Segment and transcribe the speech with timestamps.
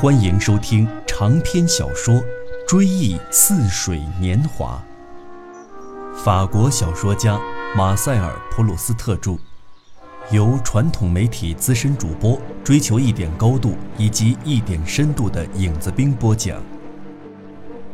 [0.00, 2.14] 欢迎收听长篇小说
[2.66, 4.82] 《追忆似水年华》，
[6.24, 7.38] 法国小说家
[7.76, 9.36] 马塞尔·普鲁斯特著，
[10.30, 16.62] 由传统媒体资深主播追求一点高度以及一点深度的影子兵播讲。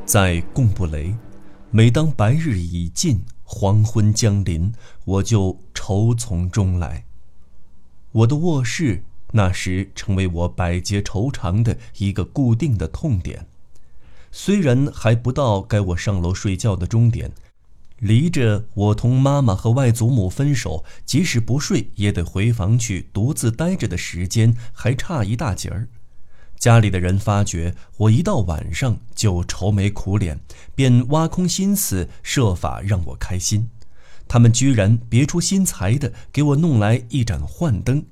[0.04, 1.12] 在贡布雷，
[1.72, 4.72] 每当白日已尽，黄昏降临，
[5.04, 7.04] 我就愁从中来。
[8.12, 9.02] 我的卧室。
[9.32, 13.46] 那时成为我百劫愁肠的一个固定的痛点，
[14.30, 17.32] 虽然还不到该我上楼睡觉的终点，
[17.98, 25.88] 离着我同妈妈和外祖母分手，即使不睡也得回房去独自待着的时间还差一大截儿。
[26.58, 30.40] 家里的人发觉我一到晚上就愁眉苦脸，
[30.74, 33.68] 便挖空心思设法让我开心。
[34.28, 38.04] 他们居然别出心裁的给我弄来一盏幻灯。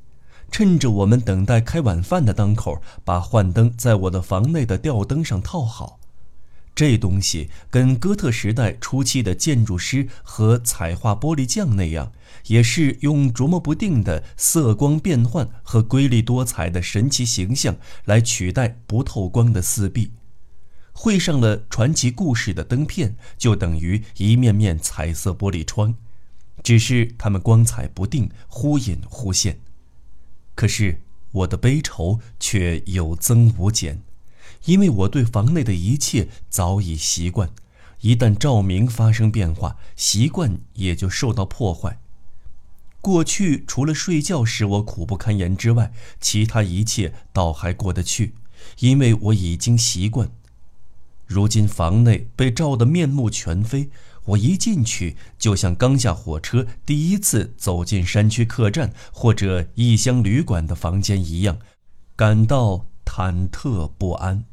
[0.56, 5.98] 趁着我们等待开晚饭的当口，把幻灯在我的房内的吊灯上套好。
[6.76, 12.12] 这东西跟哥特时代初期的建筑师和彩画玻璃匠那样，
[12.46, 20.12] 也是用琢磨不定的色光变幻和瑰丽多彩的神奇形象来取代不透光的四壁。
[20.92, 25.96] 绘上了传奇故事的灯片，就等于一面面彩色玻璃窗，
[26.62, 29.58] 只是它们光彩不定，忽隐忽现。
[30.54, 31.00] 可是
[31.32, 34.02] 我的悲愁却有增无减，
[34.66, 37.50] 因为我对房内的一切早已习惯，
[38.00, 41.98] 一旦照明发生变化，习惯也就受到破坏。
[43.00, 48.34] 过去除了睡觉使我苦不堪言之外，其他一切倒还过得去，
[48.78, 50.30] 因为我已经习惯。
[51.26, 53.90] 如今房内被照得面目全非。
[54.26, 61.58] 我一进去，就像刚下火车第一次走进山区客栈或者异乡旅馆的房间一样，
[62.16, 64.44] 感到忐忑不安。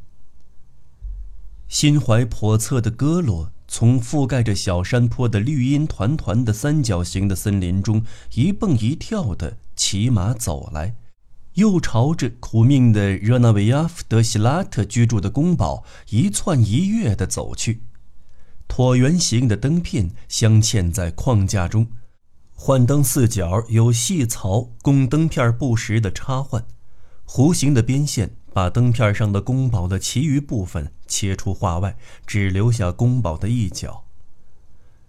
[1.68, 10.96] 心怀叵测的戈洛从覆盖着小山坡的绿荫团团的三角形的森林中一蹦一跳地骑马走来，
[11.54, 17.84] 又朝着苦命的热那维亚夫德希拉特居住的宫堡一窜一跃地走去。
[18.72, 21.88] 椭圆形的灯片镶嵌在框架中，
[22.56, 26.66] 幻灯四角有细槽供灯片不时的插换，
[27.28, 34.06] 弧形的边线把灯片上的宫堡的其余部分切出画外，只留下宫堡的一角。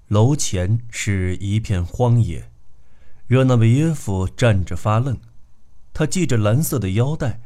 [0.08, 2.50] 楼前是一片荒野，
[3.28, 5.16] 热那维耶夫站着发愣，
[5.94, 7.40] 他系着蓝色的腰带，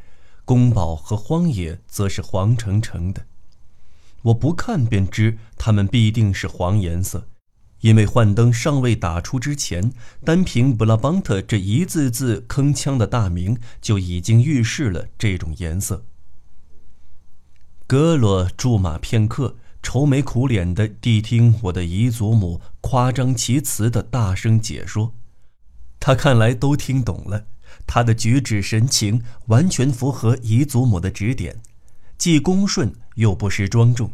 [0.46, 3.26] 宫堡和荒野则是黄澄澄的。
[4.26, 7.28] 我不看便知，它们必定是黄颜色，
[7.80, 9.92] 因为幻灯尚未打出之前，
[10.24, 16.04] 单凭布拉邦特这一字字铿锵的大名就已经预示了这种颜色。
[17.86, 25.14] 格罗驻马片刻，愁眉苦脸地谛听我的姨祖母夸张其词的大声解说，
[26.00, 27.46] 他看来都听懂了，
[27.86, 31.62] 他的举止神情完全符合姨祖母的指点。
[32.18, 34.10] 既恭顺又不失庄重。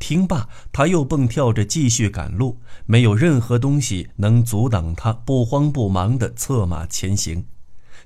[0.00, 7.46] 听罢，他又蹦跳着继续赶路，没有任何东西能阻挡他不慌不忙地策马前行。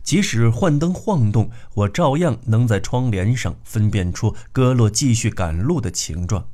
[0.03, 6.49] 即使幻灯晃动，我照样能在窗帘上分辨出戈洛继续赶路的形状。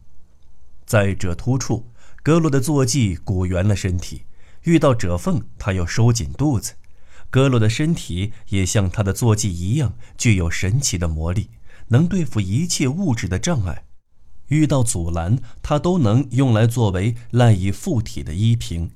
[0.87, 1.91] 在褶突处，
[2.22, 4.22] 戈洛的坐骑鼓圆了身体；
[4.62, 6.75] 遇到褶缝，他又收紧肚子。
[7.31, 11.50] 戈洛的身体也像他的坐骑一样，具有神奇的魔力。
[11.89, 13.84] 能对付一切物质的障碍，
[14.49, 18.89] 遇到阻拦，它都能用来作为赖以附体的依凭；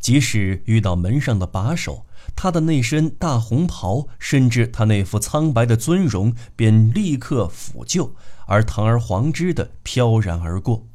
[0.00, 2.06] 即使遇到门上的把手，
[2.36, 8.14] 他的那身大红袍，甚至他那副苍白的尊容，便立刻抚救，
[8.46, 10.86] 而堂而皇之的飘然而过。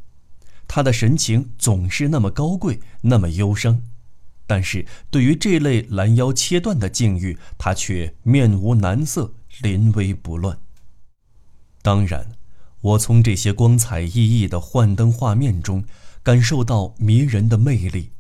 [0.68, 3.82] 他的神情总是那么高贵，那么忧伤，
[4.48, 10.58] 但是对于这类拦腰切断的境遇，他却面无难色，临危不乱。
[11.84, 12.32] 当然，
[12.80, 15.84] 我从这些光彩熠熠的幻灯画面中
[16.24, 18.12] 感受到迷人的魅力，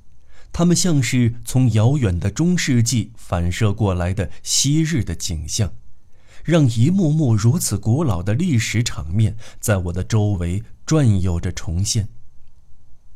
[0.52, 5.74] 它们像是从遥远的中世纪反射过来的昔日的景象，
[6.44, 12.10] 让一幕幕如此古老的历史场面在我的周围转悠着重现。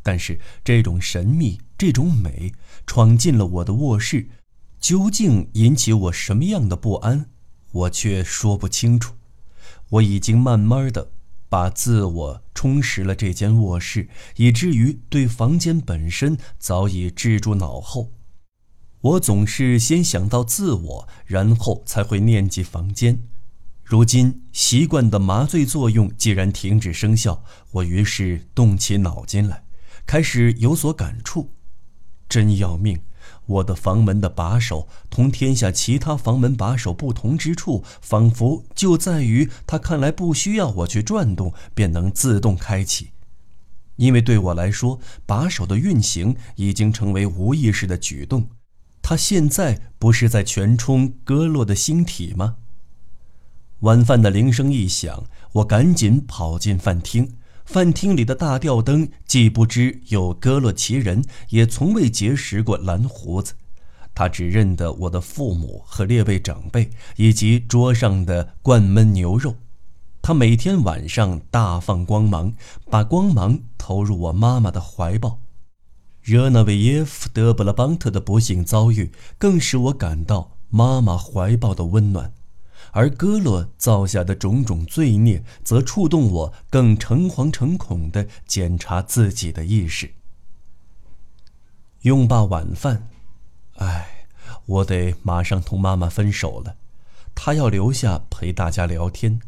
[0.01, 2.53] 但是，这种神秘、这种美
[2.85, 4.29] 闯进了我的卧室，
[4.79, 7.25] 究竟引起我什么样的不安，
[7.73, 9.16] 我却说不清楚。
[9.89, 11.11] 我已经慢慢的
[11.49, 18.11] 把自我充实了这间卧室，以至于对房间本身早已置诸脑后。
[19.01, 23.19] 我总是先想到自我，然后才会念及房间。
[23.83, 29.63] 如今习惯的麻醉作用既然停止生效，我于是动起脑筋来，
[30.05, 31.53] 开始有所感触。
[32.27, 32.99] 真要命！
[33.47, 43.11] 我的房门的把手同天下其他房门把手不同之处，仿佛就在于它看来不需要我去转动，便能自动开启。
[43.95, 48.49] 因为对我来说，把手的运行已经成为无意识的举动。
[49.01, 52.57] 它现在不是在全冲戈洛的星体吗？
[53.79, 55.23] 晚饭的铃声一响，
[55.53, 57.33] 我赶紧跑进饭厅。
[57.67, 63.55] 饭厅里的大吊灯既不知有戈洛奇人，也从未结识过蓝胡子。
[64.15, 69.55] 他只认得我的父母和列位长辈，以及桌上的灌焖牛肉。
[70.21, 72.53] 他每天晚上大放光芒，
[72.89, 75.39] 把光芒投入我妈妈的怀抱。
[76.21, 82.33] 热那维耶夫·德布拉邦特的不幸遭遇，更使我感到妈妈怀抱的温暖。
[82.91, 90.11] 而戈洛造下的种种罪孽，则触动我更诚惶诚恐地检查自己的意识。
[92.01, 93.07] 用罢晚饭，
[93.75, 94.25] 唉，
[94.65, 96.75] 我得马上同妈妈分手了。
[97.35, 99.39] 她要留下陪大家聊天，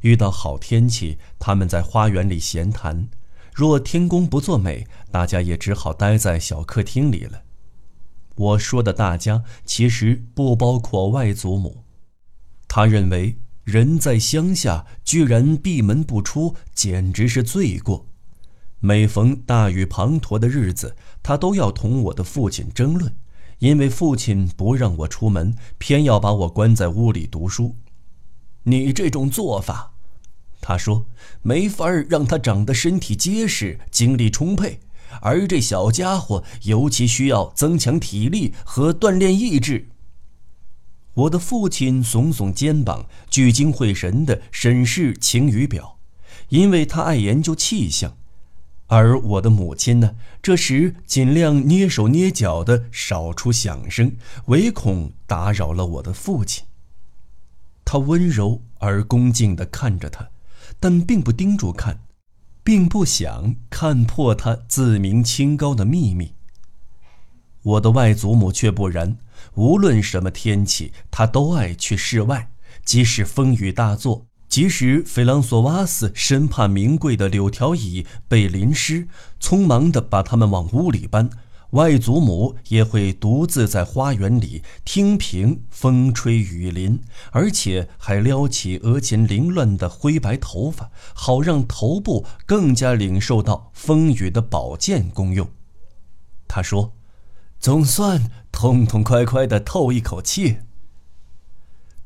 [0.00, 3.08] 遇到好天气，他们在花园里闲谈；
[3.54, 7.42] 若天公不作美，大家也只好待在小客厅里了。
[8.36, 11.84] 我说的大家，其实不包括外祖母。
[12.72, 18.06] 他认为人在乡下居然闭门不出，简直是罪过。
[18.78, 23.12] 每逢大雨滂沱的日子，他都要同我的父亲争论，
[23.58, 27.74] 因为父亲不让我出门，偏要把我关在屋里读书。
[28.62, 29.94] 你这种做法，
[30.60, 31.06] 他说
[31.42, 34.78] 没法让他长得身体结实、精力充沛，
[35.20, 39.88] 而这小家伙尤其需要增强体力和锻炼意志。
[41.20, 45.98] 我的父亲耸耸肩膀，聚精会神地审视晴雨表，
[46.48, 48.12] 因为他爱研究气象；
[48.86, 56.64] 而我的母亲呢，这时尽量捏手捏脚地少出响声，唯恐打扰了我的父亲。
[57.84, 60.30] 他温柔而恭敬地看着他，
[60.78, 62.00] 但并不盯住看，
[62.64, 66.32] 并不想看破他自鸣清高的秘密。
[67.62, 69.18] 我的外祖母却不然。
[69.54, 72.50] 无论什么天气，他都爱去室外。
[72.84, 79.06] 即使风雨大作，即使菲朗索瓦斯生怕名贵的柳条椅被淋湿，
[79.40, 81.28] 匆忙地把它们往屋里搬，
[81.70, 87.00] 外祖母也会独自在花园里听凭风吹雨淋，
[87.32, 95.48] 而且还撩起额前凌乱的灰白头发，好让头部更加领受到风雨的保健功用。
[96.48, 96.92] 他说。
[97.60, 100.60] 总算痛痛快快的透一口气。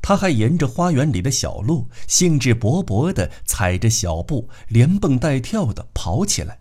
[0.01, 6.59] 他还沿着花园里的小路，兴致勃勃地踩着小步，连蹦带跳地跑起来。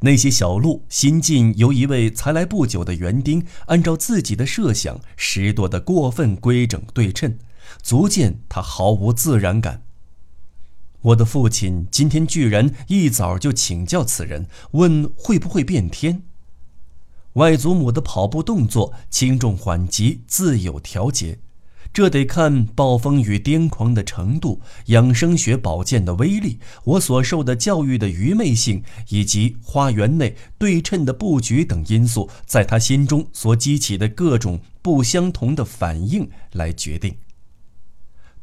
[0.00, 7.38] 那些小路新近由一位才来不久的园丁按照自己的设想拾掇得过分规整对称，
[7.80, 9.84] 足见他毫无自然感。
[11.00, 16.24] 我的父亲今天居然一早就请教此人，问会不会变天。
[17.36, 21.38] 外祖母的跑步动作轻重缓急自有调节，
[21.92, 37.14] 这得看暴风雨癫狂的程度、养生学保健的威力、我所受的教育的愚昧性，以及花园内对称的布局等因素，在他心中所激起的各种不相同的反应来决定。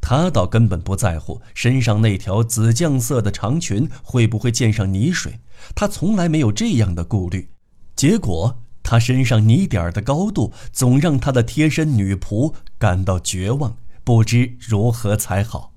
[0.00, 5.40] 他倒根本不在乎身上那条紫绛色的长裙会不会溅上泥水，
[5.74, 7.48] 他从来没有这样的顾虑。
[7.96, 8.60] 结果。
[8.84, 15.72] 他身上泥点儿的高度，总让他的贴身女仆感到绝望，不知如何才好。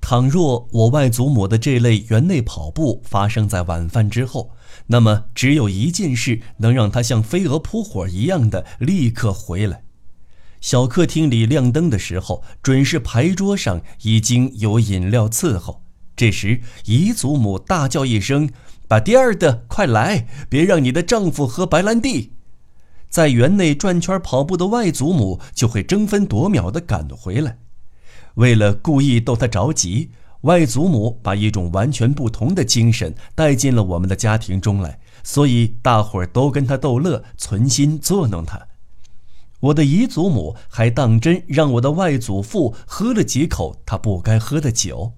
[0.00, 4.52] 倘若我外祖母的这类园内跑步发生在晚饭之后，
[4.86, 9.84] 那么只有一件事能让他像飞蛾扑火一样的立刻回来。
[10.62, 15.84] 小客厅里亮灯的时候，准是牌桌上已经有饮料伺候。
[16.16, 18.48] 这时，姨祖母大叫一声。
[18.88, 22.32] 把第二的快来，别让你的丈夫喝白兰地。
[23.10, 27.58] 在园内转圈跑步的外祖母就会争分夺秒地赶回来。
[28.34, 30.10] 为了故意逗他着急，
[30.42, 38.68] 外祖母把一种完全不同的精神带进了我们的家庭中来，所以大伙儿都跟他逗乐，存心作弄他。
[39.60, 45.12] 我的姨祖母还当真让我的外祖父喝了几口他不该喝的酒。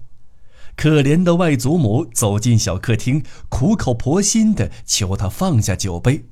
[0.75, 6.25] 可怜的外祖母走进小客厅，苦口婆心地求他放下酒杯。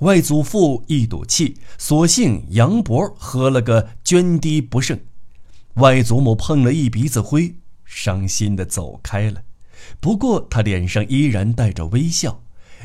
[0.00, 4.98] 外祖父一赌气，索性扬脖喝了个涓滴不剩。
[5.74, 9.42] 外祖母碰了一鼻子灰，伤心的走开了。
[9.98, 12.42] 不过他脸上依然带着微笑，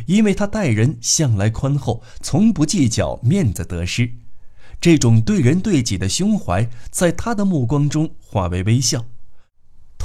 [0.08, 4.12] 因为他待人向来宽厚，从不计较面子得失。
[4.82, 9.06] 这种对人对己的胸怀，在他的目光中化为微笑，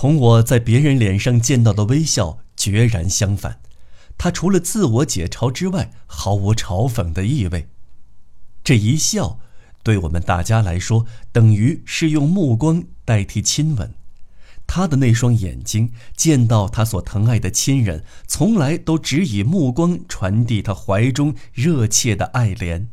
[0.01, 3.59] 同我在别人脸上见到的微笑决然相反。
[4.17, 7.67] 他除了自我解嘲之外，毫无嘲讽的意味。
[8.63, 9.41] 这一笑，
[9.83, 13.93] 对我们大家来说，等于是用目光代替亲吻。
[14.69, 22.87] 他的那双眼睛见到他所疼爱的亲人，从来都只以目光传递他怀中热切的爱怜。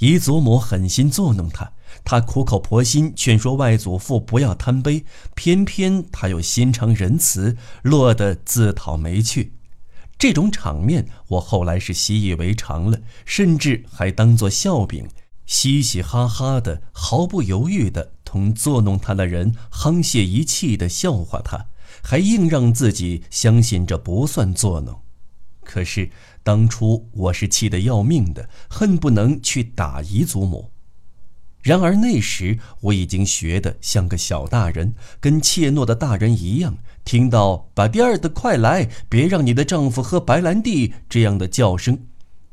[0.00, 9.52] 姨祖母狠心作弄他，他苦口婆心劝说外祖父不要贪杯，偏偏他又心肠仁慈，落得自讨没趣。
[10.18, 15.08] 这种场面，我后来是习以为常了，甚至还当作笑柄，
[15.44, 21.66] 嘻嘻哈哈的，毫不犹豫的同作弄他的人沆瀣一气的笑话他，
[22.02, 25.00] 还硬让自己相信这不算作弄。
[25.62, 26.10] 可是
[26.42, 30.70] 当初我是气得要命的，恨不能去打姨祖母。
[31.64, 36.76] 然而那时我已经学得像个小大人，跟怯懦的大人一样。
[37.06, 41.98] 听到“把第二的快来，别让你的丈夫喝白兰地”这样的叫声，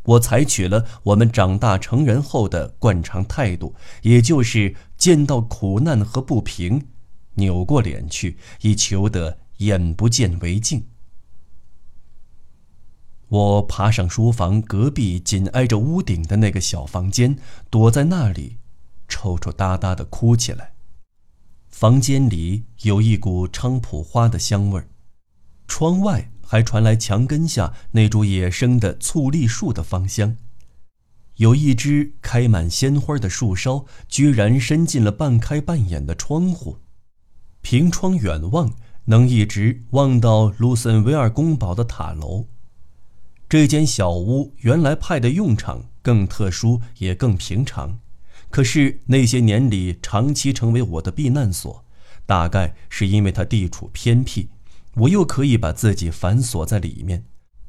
[0.03, 6.87] 我采取了我们长大成人后的惯常态度，也就是见到苦难和不平，
[7.33, 10.85] 扭过脸去，以求得眼不见为净。
[13.27, 17.37] 我爬上书房隔壁紧挨着屋顶的那个小房间，
[17.69, 18.55] 躲在那里。
[19.11, 20.71] 抽抽搭搭的哭起来，
[21.67, 24.87] 房间里有一股菖蒲花的香味儿，
[25.67, 30.37] 窗外还传来墙根下那株野生的醋栗树的芳香。
[31.35, 36.77] 有一只开满鲜花的树梢，居然伸进了半开半掩的窗户，
[37.61, 38.73] 凭窗远望，
[39.05, 42.47] 能一直望到卢森维尔宫堡的塔楼。
[43.49, 47.99] 这间小屋原来派的用场更特殊，也更平常。
[48.51, 51.83] 可是那些年里长期成为我的避难所，
[52.25, 54.49] 大概是因为它地处偏僻，
[54.95, 57.23] 我又可以把自己反锁在里面，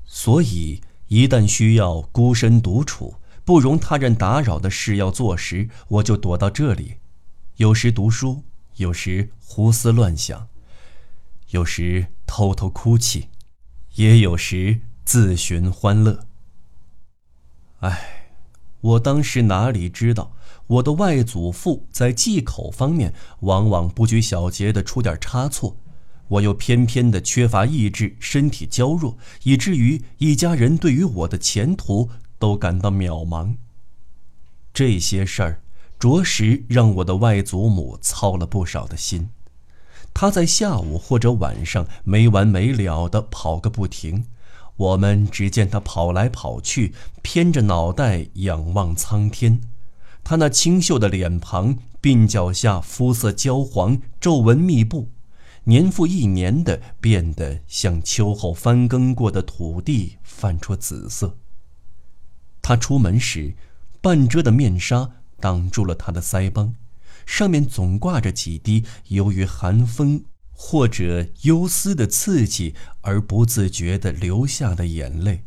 [0.04, 6.96] 所以一旦需要孤身独处、不容他人打扰的事要做时，我就躲到这里，
[7.56, 8.42] 有时读书，
[8.76, 10.48] 有时胡思乱想，
[11.50, 13.28] 有时偷偷哭泣，
[13.94, 16.26] 也有时自寻欢乐。
[17.80, 18.11] 唉，
[18.82, 20.32] 我当时哪里知道？
[20.66, 25.76] 我的外祖父在忌口方面往往不拘小节的出点差错，
[26.28, 32.08] 我又偏偏的缺乏意志，身体娇弱，以至于一家人对于我的前途
[32.38, 33.54] 都感到渺茫。
[34.72, 35.62] 这些事儿
[35.98, 39.28] 着实让我的外祖母操了不少的心，
[40.14, 44.24] 她在下午或者晚上没完没了的跑个不停，
[44.76, 49.60] 我们只见他跑来跑去，偏着脑袋仰望苍天。
[50.24, 55.10] 他那清秀的脸庞，鬓角下肤色焦黄，皱纹密布，
[55.64, 61.36] 年复一年的变得像秋后翻耕过的土地，泛出紫色。
[62.60, 63.54] 他出门时，
[64.00, 65.10] 半遮的面纱
[65.40, 66.74] 挡住了他的腮帮，
[67.26, 70.24] 上面总挂着几滴由于寒风
[70.64, 75.44] 或者忧思的刺激而不自觉地流下的眼泪，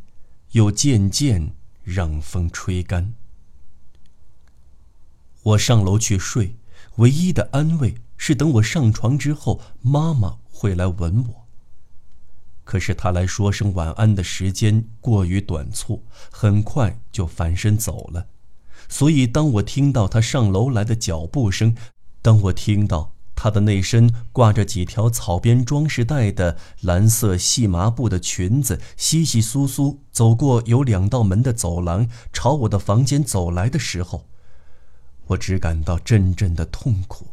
[0.51, 3.13] 又渐渐让风吹干。
[5.41, 6.57] 我上楼去睡，
[6.97, 11.47] 唯一的安慰是等我上床之后，妈妈会来吻我。
[12.65, 18.27] 可是她来说声晚安的时间过于短促，很快就翻身走了。
[18.89, 21.75] 所以当我听到她上楼来的脚步声，
[22.21, 34.25] 当我听到她的那身挂着几条草编装饰带的蓝色细麻布的裙子，稀稀疏疏走过有两道门的走廊，朝我的房间走来的时候，
[35.27, 37.27] 我只感到阵阵的痛苦。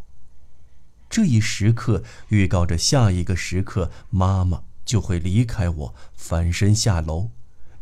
[1.08, 7.28] 这一时刻预告着下一个时刻，妈妈就会离开我，翻身下楼，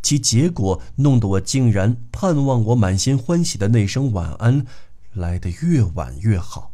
[0.03, 4.67] 其结果弄得我竟然盼望我满心欢喜的那声晚安
[5.13, 6.70] 来得越晚越好。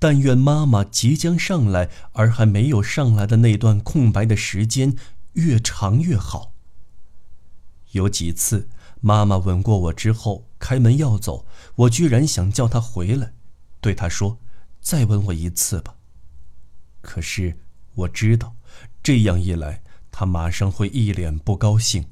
[0.00, 4.96] 但愿妈妈即将上来而还没有上来的那段空白的时间
[5.34, 6.54] 越长越好。
[7.92, 8.68] 有几次。
[9.02, 13.32] 妈妈吻过我之后，开门要走，我居然想叫她回来，
[13.80, 14.36] 对她说
[14.82, 15.94] ：“再吻我一次吧。”
[17.00, 17.56] 可是
[17.94, 18.54] 我知道，
[19.02, 22.04] 这样一来，她马上会一脸不高兴，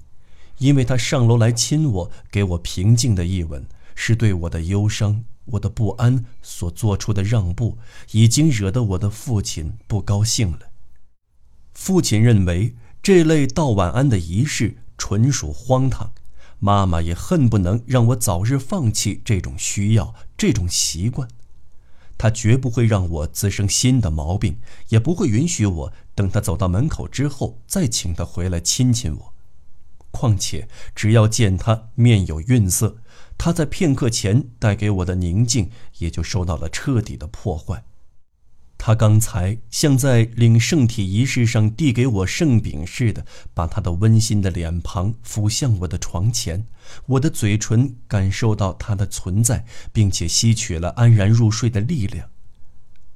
[0.56, 7.78] 因为她上楼来亲我，给我平静的一吻，是对我的忧伤我的不安所做出的让步，
[8.12, 10.70] 已经惹得我的父亲不高兴了。
[11.74, 16.12] 父亲认为这类道晚安的仪式纯属荒唐，
[16.58, 21.28] 妈妈也恨不能让我早日放弃这种需要、这种习惯。
[22.18, 29.34] 他绝不会让我滋生新的毛病，也不会允许我等他走到门口之后再请他回来亲亲我。
[30.10, 32.96] 况且，只要见他面有愠色，
[33.38, 37.84] 他在片刻前带给我的宁静也就受到了彻底的破坏。
[38.76, 46.66] 他刚才像在领圣体仪式上递给我圣饼似的，把他的温馨的脸庞俯向我的床前，
[47.06, 52.28] 我的嘴唇感受到他的存在，并且吸取了安然入睡的力量。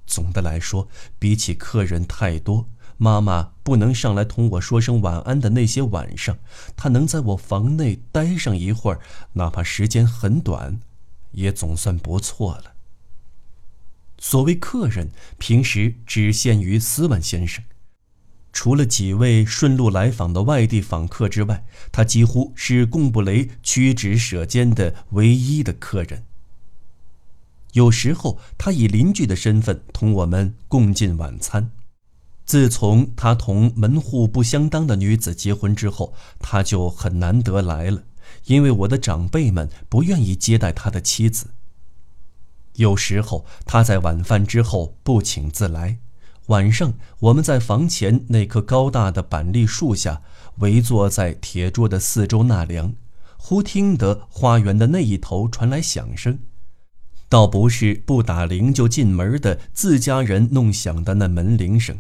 [0.05, 0.89] 总的来说，
[1.19, 2.69] 比起客人太多。
[2.97, 6.39] 妈妈不能上来同我说声晚安的那些晚上，
[6.77, 9.01] 她能在我房内待上一会儿，
[9.33, 10.81] 哪怕时间很短，
[11.33, 12.73] 也总算不错了。
[14.19, 17.65] 所谓客人，平时只限于斯万先生，
[18.53, 26.25] 除了几位顺路来访的外地访客之外，他几乎是贡布雷屈指舍间的唯一的客人。
[27.73, 31.73] 有时候，他以邻居的身份同我们共进晚餐。
[32.45, 38.03] 自从他同门户不相当的女子结婚之后，他就很难得来了，
[38.47, 41.49] 因为我的长辈们不愿意接待他的妻子。
[42.75, 45.99] 有时候他在晚饭之后不请自来，
[46.47, 50.23] 晚上我们在房前那棵高大的板栗树下
[50.59, 52.95] 围坐在铁桌的四周纳凉，
[53.37, 56.41] 忽听得花园的那一头传来响声，
[57.29, 61.99] 倒不是不打铃就进门的自家人弄响的那门铃声。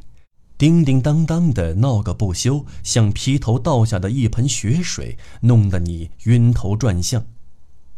[0.62, 7.26] 叮叮当当的闹个不休，像劈头倒下的一盆血水，弄得你晕头转向。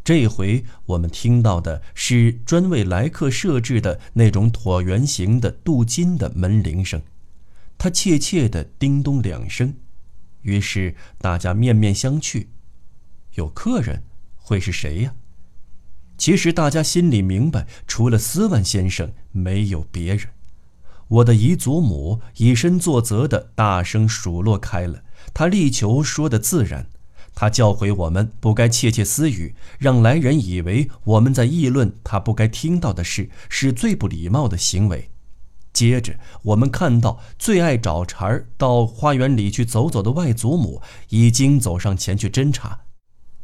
[0.02, 7.02] 这回我们听到的是专为来客设置的那种椭圆形的镀金的门铃声，
[7.76, 9.74] 它切切地叮咚两声，
[10.40, 12.46] 于是大家面面相觑。
[13.34, 14.02] 有客人，
[14.38, 15.14] 会是谁呀？
[16.16, 20.28] 其实大家心里明白，除了斯万先生，没有别人。
[21.08, 26.86] 我的姨祖母以身作则地大声数落开了，她力求说得自然。
[27.34, 35.10] 她教诲我们不该窃窃私语，让来人以为我们在议论他不该听到的事，是最不礼貌的行为。
[35.72, 42.83] 接着，我们看到最爱找茬儿到花园里去走走的外祖母已经走上前去侦查。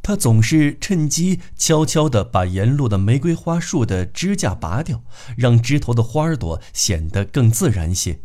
[0.03, 5.03] 他总是趁机悄悄地把沿路的玫瑰花树的枝架拔掉，
[5.37, 8.21] 让枝头的花朵显得更自然些，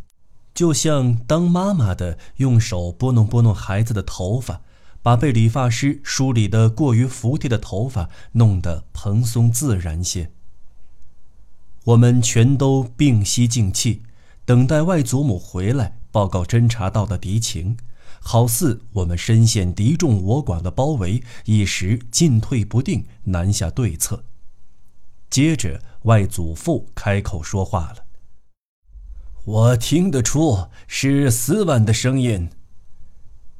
[0.55, 4.63] 就像当妈妈的用手拨弄拨弄孩子的头发，
[5.03, 10.31] 把被理发师梳理得过于服帖的头发弄得蓬松自然些。
[11.85, 14.03] 我们全都屏息静气，
[14.45, 17.77] 等待外祖母回来报告侦查到的敌情。
[18.29, 24.25] 好似我们深陷敌众我寡的包围，一时进退不定，难下对策。
[25.31, 28.05] 接着，外祖父开口说话了
[29.47, 32.51] ：“我听得出是斯万的声音。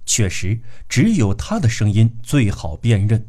[0.05, 3.25] 确实，只有他的声音最好辨认。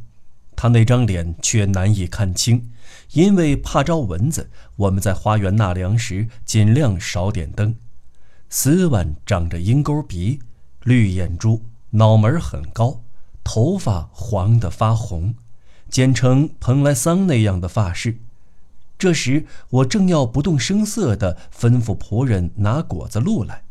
[0.55, 2.71] 他那张脸却难以看清，
[3.11, 7.75] 因为怕招蚊子，我们在花园纳凉时尽量少点灯。
[8.49, 10.39] 斯万长着鹰钩鼻。”
[10.87, 13.03] 绿眼珠，脑门很高，
[13.43, 15.35] 头发黄得发红，
[15.89, 18.19] 剪成蓬莱桑那样的发饰。
[18.97, 23.63] 这时，我正要不动声色地吩咐仆人拿果子露来。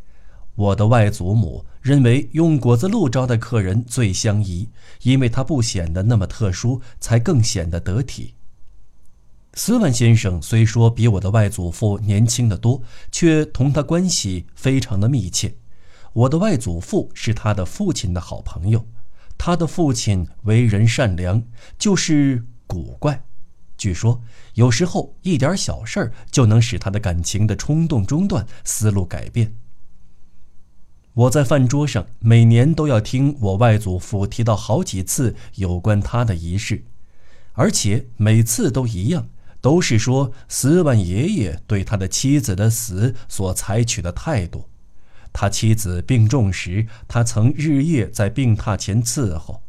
[0.53, 4.69] 我的外祖母认为用果子露招待客人最相宜，
[5.01, 8.35] 因为它不显得那么特殊，才更显得得体。
[9.55, 12.79] 斯万先生虽说比我的外祖父年轻得多，
[13.11, 15.55] 却同他关系非常的密切。
[16.17, 18.83] 我的外祖父是他的父亲的好朋友，
[19.37, 21.43] 他的父亲为人善良，
[21.77, 23.23] 就是古怪。
[23.77, 24.19] 据说
[24.55, 29.53] 有时候一点小事儿就能使他的感情的冲动中断，思路改变。
[31.13, 36.83] 我在饭桌上每年都要听我外祖父提到好几次有关他的仪式，
[37.53, 39.29] 而且每次都一样，
[39.61, 44.67] 都是说斯万爷爷对他的妻子的死所采取的态度。
[45.39, 49.61] 他妻子病重时，他曾日夜在病榻前伺候。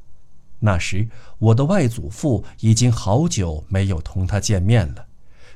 [0.61, 5.05] 那时，我的外祖父已经好久没有同他见面了。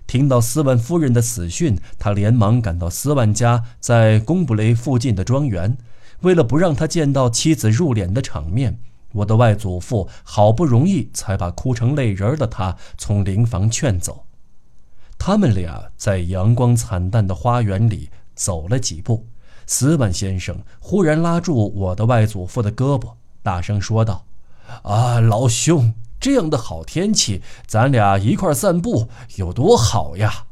[0.06, 5.78] 听到斯万夫人的死讯，他连忙赶到斯万家在贡布雷附近的庄园。
[6.20, 8.78] 为了不让他见到妻子入殓的场面，
[9.12, 14.26] 我的外祖父好不容易才把哭成泪人的他从灵房劝走。
[15.18, 19.26] 他们俩在阳光惨淡的花园里走了几步，
[19.72, 24.26] 斯万先生忽然拉住我的外祖父的胳膊，大声说道
[24.84, 30.44] ：“啊，老兄，这样的好天气，咱俩一块散步有多好呀？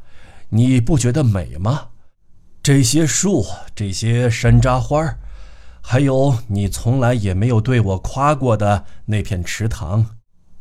[0.49, 1.89] 你不觉得美吗？
[2.63, 5.15] 这些树，这些山楂花，
[5.81, 10.03] 还有你从来也没有对我夸过的那片池塘。”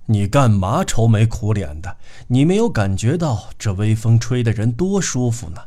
[0.04, 1.96] 你干嘛愁眉苦脸的？
[2.26, 5.62] 你没有感觉到这微风吹的人多舒服呢？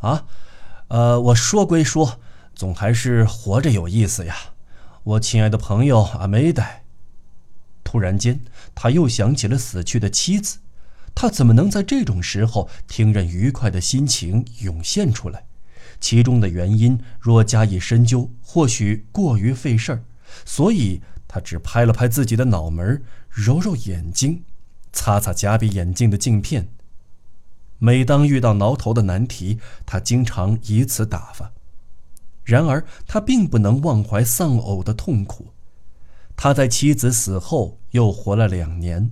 [0.00, 0.24] 啊，
[0.88, 2.20] 呃，我说归说，
[2.58, 4.34] 总还是活着有意思呀，
[5.04, 6.82] 我亲爱的朋友阿梅黛。
[7.84, 8.40] 突然间，
[8.74, 10.58] 他又想起了死去的妻子，
[11.14, 15.46] 他怎么能在这种时候听任愉快的心情涌现出来？
[16.00, 20.02] 其中的原因若加以深究，或许过于费事儿，
[20.44, 21.00] 所以。
[21.30, 24.44] 他只拍了拍自己的脑门，揉揉眼睛，
[24.94, 26.70] 擦擦夹比眼镜的镜片。
[27.78, 31.52] 每当遇到挠头的难题，他经常以此打发。
[32.48, 35.48] 然而，他并不能忘怀丧偶的痛苦。
[36.34, 39.10] 他在妻子死后又活了两年。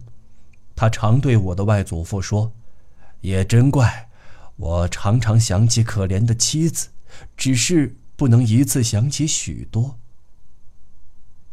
[0.75, 2.55] 他常对我的外祖父说
[3.21, 4.09] ：“也真怪，
[4.57, 6.89] 我常常想起可怜的妻子，
[7.37, 9.99] 只是不能一次想起许多。”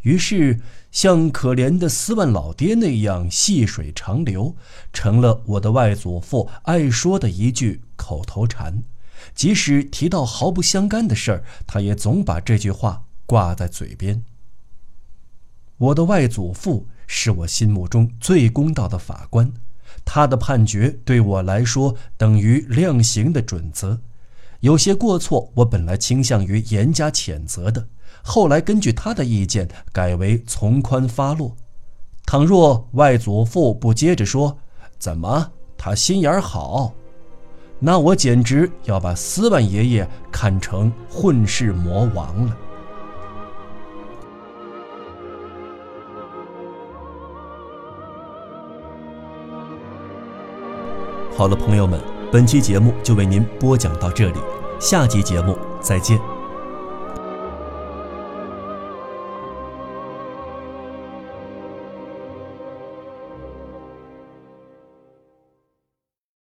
[0.04, 4.56] 于是，像可怜的斯万老爹那样细水长流，
[4.94, 8.84] 成了我的外祖父爱说的一句口头禅。
[9.34, 14.24] 即使提到毫不相干的事儿，他也总把这句话挂在嘴边。
[15.78, 19.52] 我的外祖父是我心目中最公道的法官，
[20.06, 24.00] 他的判决对我来说等于量刑的准则。
[24.62, 27.86] 有些过错，我本来倾向于严加谴责的。
[28.22, 31.58] 后来根据他的意见改为从宽发落。
[32.26, 34.58] 倘若外祖父不接着说，
[34.98, 36.94] 怎么他心眼好，
[37.80, 42.58] 那我简直要把斯万爷爷看成混世魔王了。
[51.36, 52.00] 好了，朋友们，
[52.32, 54.40] 本期节目就为您播讲到这里，
[54.80, 56.33] 下期节目再见。